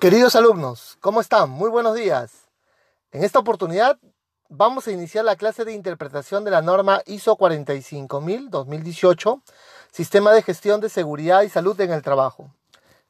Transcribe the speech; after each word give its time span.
Queridos 0.00 0.36
alumnos, 0.36 0.96
¿cómo 1.00 1.20
están? 1.20 1.50
Muy 1.50 1.70
buenos 1.70 1.96
días. 1.96 2.30
En 3.10 3.24
esta 3.24 3.40
oportunidad 3.40 3.98
vamos 4.48 4.86
a 4.86 4.92
iniciar 4.92 5.24
la 5.24 5.34
clase 5.34 5.64
de 5.64 5.72
interpretación 5.72 6.44
de 6.44 6.52
la 6.52 6.62
norma 6.62 7.02
ISO 7.06 7.36
45000-2018, 7.36 9.42
Sistema 9.90 10.30
de 10.30 10.42
Gestión 10.42 10.80
de 10.80 10.88
Seguridad 10.88 11.42
y 11.42 11.48
Salud 11.48 11.80
en 11.80 11.90
el 11.90 12.02
Trabajo. 12.02 12.54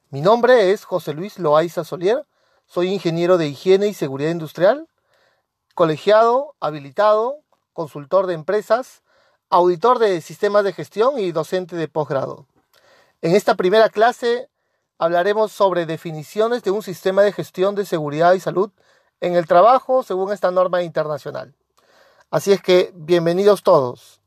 Mi 0.09 0.21
nombre 0.21 0.71
es 0.71 0.83
José 0.83 1.13
Luis 1.13 1.37
Loaiza 1.37 1.83
Solier, 1.83 2.25
soy 2.65 2.91
ingeniero 2.91 3.37
de 3.37 3.49
Higiene 3.49 3.85
y 3.85 3.93
Seguridad 3.93 4.31
Industrial, 4.31 4.87
colegiado, 5.75 6.55
habilitado, 6.59 7.35
consultor 7.71 8.25
de 8.25 8.33
empresas, 8.33 9.03
auditor 9.51 9.99
de 9.99 10.21
sistemas 10.21 10.63
de 10.63 10.73
gestión 10.73 11.19
y 11.19 11.33
docente 11.33 11.75
de 11.75 11.87
posgrado. 11.87 12.47
En 13.21 13.35
esta 13.35 13.53
primera 13.53 13.89
clase 13.89 14.49
hablaremos 14.99 15.51
sobre 15.53 15.87
definiciones 15.87 16.61
de 16.61 16.69
un 16.71 16.83
sistema 16.83 17.23
de 17.23 17.31
gestión 17.31 17.73
de 17.73 17.85
seguridad 17.85 18.33
y 18.33 18.41
salud 18.41 18.69
en 19.21 19.35
el 19.35 19.47
trabajo 19.47 20.03
según 20.03 20.33
esta 20.33 20.51
norma 20.51 20.83
internacional. 20.83 21.55
Así 22.29 22.51
es 22.51 22.61
que 22.61 22.91
bienvenidos 22.93 23.63
todos. 23.63 24.17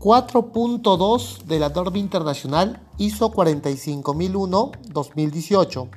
...4.2 0.00 1.42
de 1.42 1.58
la 1.58 1.68
norma 1.68 1.98
internacional 1.98 2.80
ISO 2.96 3.30
45001-2018... 3.32 5.90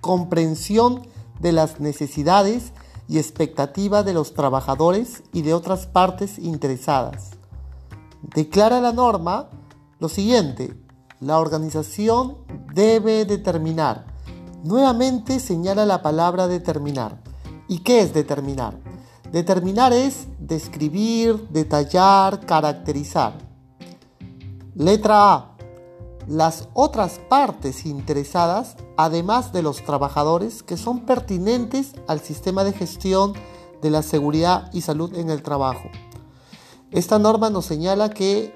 ...comprensión 0.00 1.08
de 1.40 1.52
las 1.52 1.80
necesidades 1.80 2.72
y 3.08 3.18
expectativas 3.18 4.04
de 4.04 4.14
los 4.14 4.34
trabajadores 4.34 5.22
y 5.32 5.42
de 5.42 5.54
otras 5.54 5.86
partes 5.86 6.38
interesadas. 6.38 7.30
Declara 8.22 8.80
la 8.80 8.92
norma 8.92 9.48
lo 9.98 10.08
siguiente, 10.08 10.74
la 11.20 11.38
organización 11.38 12.38
debe 12.74 13.24
determinar. 13.24 14.06
Nuevamente 14.64 15.40
señala 15.40 15.86
la 15.86 16.02
palabra 16.02 16.48
determinar. 16.48 17.22
¿Y 17.68 17.78
qué 17.78 18.00
es 18.00 18.12
determinar? 18.12 18.74
Determinar 19.32 19.92
es 19.92 20.26
describir, 20.38 21.48
detallar, 21.48 22.44
caracterizar. 22.46 23.34
Letra 24.74 25.32
A 25.34 25.55
las 26.28 26.68
otras 26.74 27.20
partes 27.28 27.86
interesadas, 27.86 28.76
además 28.96 29.52
de 29.52 29.62
los 29.62 29.84
trabajadores 29.84 30.62
que 30.62 30.76
son 30.76 31.00
pertinentes 31.00 31.92
al 32.08 32.20
sistema 32.20 32.64
de 32.64 32.72
gestión 32.72 33.34
de 33.82 33.90
la 33.90 34.02
seguridad 34.02 34.70
y 34.72 34.80
salud 34.80 35.14
en 35.16 35.30
el 35.30 35.42
trabajo. 35.42 35.88
Esta 36.90 37.18
norma 37.18 37.50
nos 37.50 37.66
señala 37.66 38.10
que 38.10 38.54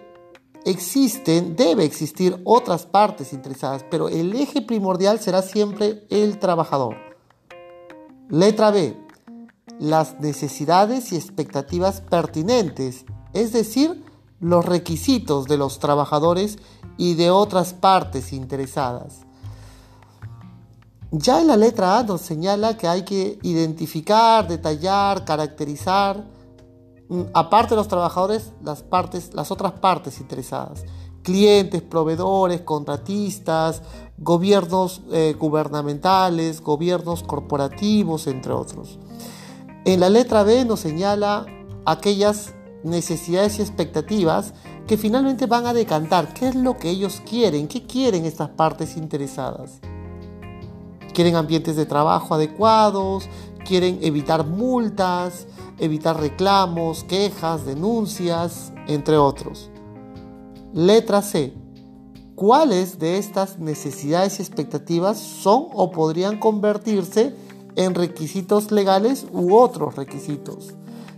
existen, 0.64 1.56
debe 1.56 1.84
existir 1.84 2.40
otras 2.44 2.86
partes 2.86 3.32
interesadas, 3.32 3.84
pero 3.90 4.08
el 4.08 4.34
eje 4.34 4.62
primordial 4.62 5.20
será 5.20 5.42
siempre 5.42 6.06
el 6.10 6.38
trabajador. 6.38 6.96
Letra 8.28 8.70
B. 8.70 8.96
Las 9.78 10.20
necesidades 10.20 11.12
y 11.12 11.16
expectativas 11.16 12.02
pertinentes, 12.02 13.04
es 13.32 13.52
decir, 13.52 14.04
los 14.40 14.64
requisitos 14.64 15.46
de 15.46 15.58
los 15.58 15.78
trabajadores 15.78 16.58
y 16.96 17.14
de 17.14 17.30
otras 17.30 17.74
partes 17.74 18.32
interesadas. 18.32 19.20
Ya 21.12 21.40
en 21.40 21.48
la 21.48 21.56
letra 21.56 21.98
A 21.98 22.02
nos 22.04 22.20
señala 22.20 22.76
que 22.76 22.86
hay 22.86 23.02
que 23.02 23.38
identificar, 23.42 24.46
detallar, 24.46 25.24
caracterizar, 25.24 26.24
mm, 27.08 27.22
aparte 27.34 27.70
de 27.70 27.76
los 27.76 27.88
trabajadores, 27.88 28.52
las, 28.62 28.82
partes, 28.82 29.34
las 29.34 29.50
otras 29.50 29.72
partes 29.72 30.20
interesadas. 30.20 30.84
Clientes, 31.22 31.82
proveedores, 31.82 32.62
contratistas, 32.62 33.82
gobiernos 34.18 35.02
eh, 35.10 35.34
gubernamentales, 35.38 36.60
gobiernos 36.60 37.24
corporativos, 37.24 38.26
entre 38.26 38.52
otros. 38.52 38.98
En 39.84 40.00
la 40.00 40.08
letra 40.08 40.44
B 40.44 40.64
nos 40.64 40.80
señala 40.80 41.44
aquellas 41.84 42.54
necesidades 42.82 43.58
y 43.58 43.62
expectativas 43.62 44.54
que 44.86 44.96
finalmente 44.96 45.46
van 45.46 45.66
a 45.66 45.74
decantar 45.74 46.32
qué 46.34 46.48
es 46.48 46.54
lo 46.54 46.76
que 46.76 46.90
ellos 46.90 47.22
quieren, 47.28 47.68
qué 47.68 47.86
quieren 47.86 48.24
estas 48.24 48.50
partes 48.50 48.96
interesadas. 48.96 49.80
Quieren 51.12 51.36
ambientes 51.36 51.76
de 51.76 51.86
trabajo 51.86 52.34
adecuados, 52.34 53.28
quieren 53.64 53.98
evitar 54.02 54.46
multas, 54.46 55.46
evitar 55.78 56.20
reclamos, 56.20 57.04
quejas, 57.04 57.64
denuncias, 57.64 58.72
entre 58.86 59.16
otros. 59.16 59.70
Letra 60.72 61.22
C. 61.22 61.54
¿Cuáles 62.34 62.98
de 62.98 63.18
estas 63.18 63.58
necesidades 63.58 64.38
y 64.38 64.42
expectativas 64.42 65.18
son 65.18 65.66
o 65.72 65.90
podrían 65.90 66.38
convertirse 66.38 67.34
en 67.76 67.94
requisitos 67.94 68.70
legales 68.70 69.26
u 69.30 69.54
otros 69.54 69.96
requisitos? 69.96 70.74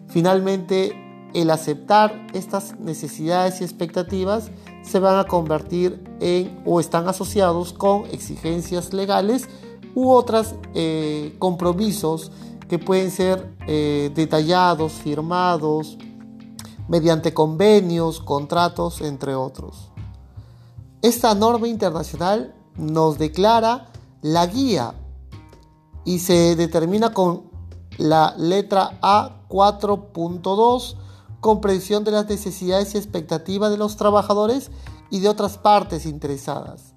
Finalmente, 0.08 1.01
el 1.34 1.50
aceptar 1.50 2.26
estas 2.34 2.78
necesidades 2.78 3.60
y 3.60 3.64
expectativas 3.64 4.50
se 4.82 4.98
van 4.98 5.18
a 5.18 5.24
convertir 5.24 6.02
en 6.20 6.60
o 6.66 6.80
están 6.80 7.08
asociados 7.08 7.72
con 7.72 8.04
exigencias 8.06 8.92
legales 8.92 9.48
u 9.94 10.10
otros 10.10 10.54
eh, 10.74 11.34
compromisos 11.38 12.32
que 12.68 12.78
pueden 12.78 13.10
ser 13.10 13.54
eh, 13.66 14.10
detallados, 14.14 14.92
firmados 14.92 15.98
mediante 16.88 17.32
convenios, 17.32 18.20
contratos, 18.20 19.00
entre 19.00 19.34
otros. 19.34 19.90
Esta 21.00 21.34
norma 21.34 21.68
internacional 21.68 22.54
nos 22.76 23.18
declara 23.18 23.88
la 24.20 24.46
guía 24.46 24.94
y 26.04 26.18
se 26.18 26.56
determina 26.56 27.12
con 27.12 27.44
la 27.98 28.34
letra 28.36 28.98
A 29.02 29.42
4.2 29.48 30.96
comprensión 31.42 32.04
de 32.04 32.12
las 32.12 32.28
necesidades 32.28 32.94
y 32.94 32.98
expectativas 32.98 33.72
de 33.72 33.76
los 33.76 33.96
trabajadores 33.96 34.70
y 35.10 35.18
de 35.18 35.28
otras 35.28 35.58
partes 35.58 36.06
interesadas. 36.06 36.94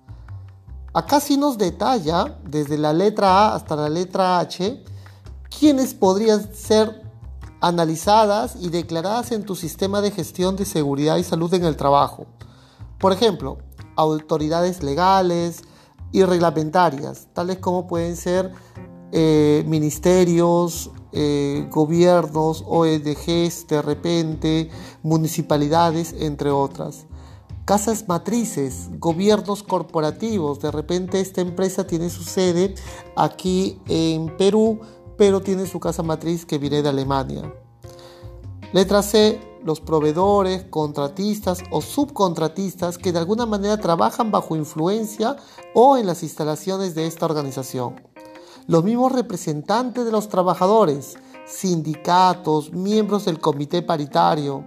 Acá 0.93 1.19
sí 1.19 1.35
nos 1.35 1.57
detalla, 1.57 2.37
desde 2.47 2.77
la 2.77 2.93
letra 2.93 3.49
A 3.49 3.55
hasta 3.55 3.75
la 3.75 3.89
letra 3.89 4.39
H, 4.39 4.83
quiénes 5.59 5.95
podrían 5.95 6.53
ser 6.53 7.01
analizadas 7.59 8.55
y 8.61 8.69
declaradas 8.69 9.31
en 9.31 9.43
tu 9.43 9.55
sistema 9.55 9.99
de 9.99 10.11
gestión 10.11 10.55
de 10.55 10.65
seguridad 10.65 11.17
y 11.17 11.23
salud 11.23 11.51
en 11.55 11.65
el 11.65 11.75
trabajo. 11.75 12.27
Por 12.99 13.13
ejemplo, 13.13 13.57
autoridades 13.95 14.83
legales 14.83 15.63
y 16.11 16.23
reglamentarias, 16.23 17.29
tales 17.33 17.57
como 17.57 17.87
pueden 17.87 18.15
ser 18.15 18.53
eh, 19.11 19.63
ministerios, 19.65 20.91
eh, 21.15 21.67
gobiernos, 21.71 22.63
OEDGs 22.67 23.67
de 23.67 23.81
repente, 23.81 24.69
municipalidades, 25.01 26.13
entre 26.19 26.51
otras. 26.51 27.05
Casas 27.63 28.07
matrices, 28.07 28.89
gobiernos 28.99 29.63
corporativos, 29.63 30.59
de 30.59 30.71
repente 30.71 31.21
esta 31.21 31.41
empresa 31.41 31.87
tiene 31.87 32.09
su 32.09 32.23
sede 32.23 32.75
aquí 33.15 33.79
en 33.87 34.35
Perú, 34.37 34.81
pero 35.17 35.41
tiene 35.41 35.65
su 35.65 35.79
casa 35.79 36.03
matriz 36.03 36.45
que 36.45 36.57
viene 36.57 36.83
de 36.83 36.89
Alemania. 36.89 37.51
Letra 38.73 39.01
C, 39.01 39.39
los 39.63 39.79
proveedores, 39.79 40.65
contratistas 40.65 41.63
o 41.71 41.81
subcontratistas 41.81 42.97
que 42.97 43.13
de 43.13 43.19
alguna 43.19 43.45
manera 43.45 43.77
trabajan 43.77 44.31
bajo 44.31 44.55
influencia 44.57 45.37
o 45.73 45.97
en 45.97 46.05
las 46.05 46.23
instalaciones 46.23 46.93
de 46.93 47.07
esta 47.07 47.25
organización 47.25 48.14
los 48.67 48.83
mismos 48.83 49.11
representantes 49.11 50.05
de 50.05 50.11
los 50.11 50.29
trabajadores, 50.29 51.17
sindicatos, 51.45 52.71
miembros 52.71 53.25
del 53.25 53.39
comité 53.39 53.81
paritario. 53.81 54.65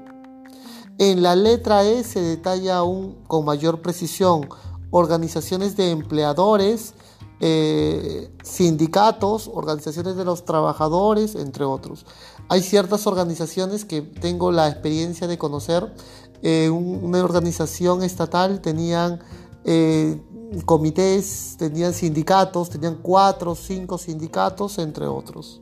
En 0.99 1.23
la 1.23 1.37
letra 1.37 1.85
E 1.85 2.03
se 2.05 2.21
detalla 2.21 2.79
aún 2.79 3.19
con 3.27 3.45
mayor 3.45 3.83
precisión 3.83 4.49
organizaciones 4.91 5.77
de 5.77 5.91
empleadores, 5.91 6.95
eh, 7.41 8.31
sindicatos, 8.43 9.51
organizaciones 9.53 10.17
de 10.17 10.25
los 10.25 10.45
trabajadores, 10.45 11.35
entre 11.35 11.65
otros. 11.65 12.07
Hay 12.49 12.63
ciertas 12.63 13.07
organizaciones 13.07 13.85
que 13.85 14.03
tengo 14.03 14.51
la 14.51 14.69
experiencia 14.69 15.27
de 15.27 15.39
conocer. 15.39 15.95
Eh, 16.43 16.71
una 16.71 17.23
organización 17.23 18.03
estatal 18.03 18.61
tenían 18.61 19.21
eh, 19.65 20.21
comités, 20.65 21.57
tenían 21.59 21.93
sindicatos, 21.93 22.71
tenían 22.71 22.99
cuatro 23.03 23.53
o 23.53 23.55
cinco 23.55 23.99
sindicatos, 23.99 24.79
entre 24.79 25.07
otros. 25.07 25.61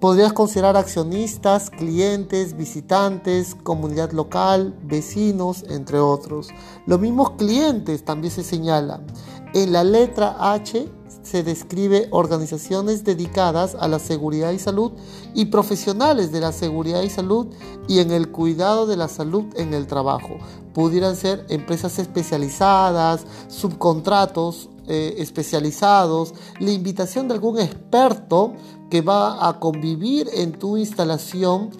Podrías 0.00 0.32
considerar 0.32 0.76
accionistas, 0.76 1.70
clientes, 1.70 2.56
visitantes, 2.56 3.54
comunidad 3.54 4.12
local, 4.12 4.78
vecinos, 4.82 5.64
entre 5.70 5.98
otros. 5.98 6.48
Los 6.86 7.00
mismos 7.00 7.30
clientes 7.32 8.04
también 8.04 8.32
se 8.32 8.42
señalan. 8.42 9.06
En 9.54 9.72
la 9.72 9.82
letra 9.82 10.36
H 10.52 10.88
se 11.34 11.42
describe 11.42 12.06
organizaciones 12.12 13.02
dedicadas 13.02 13.74
a 13.80 13.88
la 13.88 13.98
seguridad 13.98 14.52
y 14.52 14.60
salud 14.60 14.92
y 15.34 15.46
profesionales 15.46 16.30
de 16.30 16.38
la 16.38 16.52
seguridad 16.52 17.02
y 17.02 17.10
salud 17.10 17.48
y 17.88 17.98
en 17.98 18.12
el 18.12 18.30
cuidado 18.30 18.86
de 18.86 18.96
la 18.96 19.08
salud 19.08 19.46
en 19.56 19.74
el 19.74 19.88
trabajo. 19.88 20.36
Pudieran 20.74 21.16
ser 21.16 21.44
empresas 21.48 21.98
especializadas, 21.98 23.26
subcontratos 23.48 24.70
eh, 24.86 25.16
especializados, 25.18 26.34
la 26.60 26.70
invitación 26.70 27.26
de 27.26 27.34
algún 27.34 27.58
experto 27.58 28.52
que 28.88 29.00
va 29.00 29.48
a 29.48 29.58
convivir 29.58 30.28
en 30.34 30.52
tu 30.52 30.76
instalación, 30.76 31.70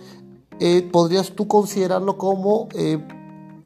eh, 0.59 0.83
podrías 0.83 1.31
tú 1.31 1.47
considerarlo 1.47 2.19
como 2.19 2.69
eh, 2.75 2.99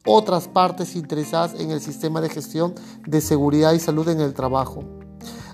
otras 0.05 0.47
partes 0.47 0.95
interesadas 0.95 1.59
en 1.59 1.71
el 1.71 1.81
sistema 1.81 2.21
de 2.21 2.29
gestión 2.29 2.75
de 3.07 3.21
seguridad 3.21 3.73
y 3.73 3.79
salud 3.79 4.07
en 4.07 4.21
el 4.21 4.35
trabajo. 4.35 4.98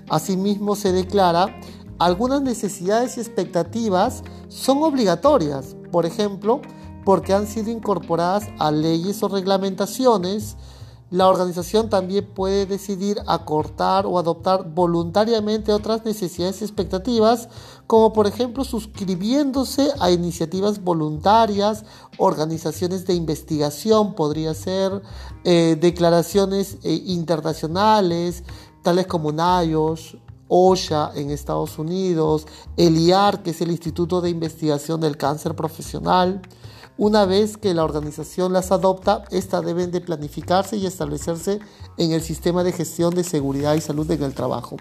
Asimismo, 0.08 0.76
se 0.76 0.92
declara 0.92 1.58
algunas 1.98 2.42
necesidades 2.42 3.16
y 3.16 3.20
expectativas 3.20 4.22
son 4.48 4.82
obligatorias, 4.82 5.76
por 5.90 6.06
ejemplo, 6.06 6.60
porque 7.04 7.32
han 7.32 7.46
sido 7.46 7.70
incorporadas 7.70 8.48
a 8.58 8.70
leyes 8.70 9.22
o 9.22 9.28
reglamentaciones, 9.28 10.56
la 11.10 11.28
organización 11.28 11.88
también 11.88 12.26
puede 12.34 12.66
decidir 12.66 13.18
acortar 13.28 14.06
o 14.06 14.18
adoptar 14.18 14.68
voluntariamente 14.74 15.72
otras 15.72 16.04
necesidades 16.04 16.60
y 16.60 16.64
expectativas, 16.64 17.48
como 17.86 18.12
por 18.12 18.26
ejemplo 18.26 18.64
suscribiéndose 18.64 19.92
a 20.00 20.10
iniciativas 20.10 20.82
voluntarias, 20.82 21.84
organizaciones 22.18 23.06
de 23.06 23.14
investigación, 23.14 24.14
podría 24.14 24.52
ser 24.54 25.00
eh, 25.44 25.76
declaraciones 25.80 26.78
eh, 26.82 27.00
internacionales, 27.06 28.42
tales 28.86 29.08
como 29.08 29.32
NIOSH, 29.32 30.14
OSHA 30.46 31.10
en 31.16 31.32
Estados 31.32 31.76
Unidos, 31.76 32.46
el 32.76 32.96
IAR, 32.96 33.42
que 33.42 33.50
es 33.50 33.60
el 33.60 33.72
Instituto 33.72 34.20
de 34.20 34.30
Investigación 34.30 35.00
del 35.00 35.16
Cáncer 35.16 35.56
Profesional, 35.56 36.40
una 36.96 37.24
vez 37.24 37.56
que 37.56 37.74
la 37.74 37.82
organización 37.82 38.52
las 38.52 38.70
adopta, 38.70 39.24
estas 39.32 39.64
deben 39.64 39.90
de 39.90 40.00
planificarse 40.00 40.76
y 40.76 40.86
establecerse 40.86 41.58
en 41.98 42.12
el 42.12 42.22
sistema 42.22 42.62
de 42.62 42.70
gestión 42.70 43.12
de 43.12 43.24
seguridad 43.24 43.74
y 43.74 43.80
salud 43.80 44.08
en 44.08 44.22
el 44.22 44.34
trabajo. 44.34 44.76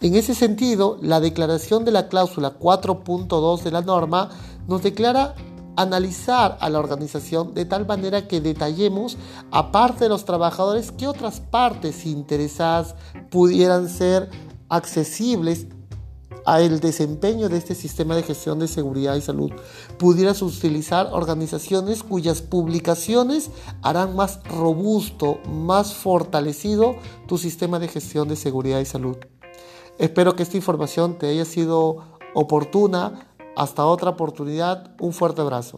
En 0.00 0.14
ese 0.14 0.36
sentido, 0.36 0.96
la 1.02 1.18
declaración 1.18 1.84
de 1.84 1.90
la 1.90 2.06
cláusula 2.06 2.56
4.2 2.56 3.62
de 3.64 3.72
la 3.72 3.82
norma 3.82 4.30
nos 4.68 4.84
declara 4.84 5.34
analizar 5.76 6.58
a 6.60 6.68
la 6.68 6.78
organización 6.78 7.54
de 7.54 7.64
tal 7.64 7.86
manera 7.86 8.28
que 8.28 8.40
detallemos, 8.40 9.16
aparte 9.50 10.04
de 10.04 10.10
los 10.10 10.24
trabajadores, 10.24 10.92
qué 10.92 11.06
otras 11.06 11.40
partes 11.40 12.06
interesadas 12.06 12.94
pudieran 13.30 13.88
ser 13.88 14.30
accesibles 14.68 15.66
el 16.58 16.80
desempeño 16.80 17.48
de 17.48 17.58
este 17.58 17.74
sistema 17.74 18.16
de 18.16 18.22
gestión 18.22 18.58
de 18.58 18.68
seguridad 18.68 19.14
y 19.14 19.20
salud. 19.20 19.52
Pudieras 19.98 20.42
utilizar 20.42 21.08
organizaciones 21.12 22.02
cuyas 22.02 22.42
publicaciones 22.42 23.50
harán 23.82 24.16
más 24.16 24.42
robusto, 24.44 25.38
más 25.48 25.94
fortalecido 25.94 26.96
tu 27.26 27.38
sistema 27.38 27.78
de 27.78 27.88
gestión 27.88 28.28
de 28.28 28.36
seguridad 28.36 28.80
y 28.80 28.84
salud. 28.84 29.16
Espero 29.98 30.34
que 30.34 30.42
esta 30.42 30.56
información 30.56 31.18
te 31.18 31.28
haya 31.28 31.44
sido 31.44 32.18
oportuna. 32.34 33.26
Hasta 33.60 33.84
otra 33.84 34.08
oportunidad. 34.08 34.90
Un 35.00 35.12
fuerte 35.12 35.42
abrazo. 35.42 35.76